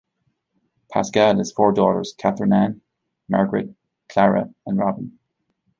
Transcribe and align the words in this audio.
Pascal 0.91 1.37
has 1.37 1.51
four 1.51 1.73
daughters, 1.73 2.15
Catherine 2.17 2.53
Anne, 2.53 2.81
Margaret, 3.29 3.75
Clara, 4.09 4.51
and 4.65 4.79
Robin. 4.79 5.19